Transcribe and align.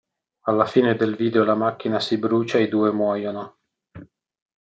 Alla 0.47 0.65
fine 0.65 0.95
del 0.95 1.15
video 1.15 1.43
la 1.43 1.53
macchina 1.53 1.99
si 1.99 2.17
brucia 2.17 2.57
e 2.57 2.63
i 2.63 2.67
due 2.67 2.91
muoiono. 2.91 3.59